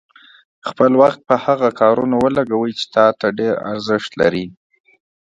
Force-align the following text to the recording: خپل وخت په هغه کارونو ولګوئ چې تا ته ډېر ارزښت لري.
خپل 0.69 0.91
وخت 1.01 1.19
په 1.29 1.35
هغه 1.45 1.69
کارونو 1.79 2.15
ولګوئ 2.25 2.71
چې 2.79 2.85
تا 2.95 3.05
ته 3.19 3.27
ډېر 3.39 3.53
ارزښت 3.71 4.11
لري. 4.21 4.45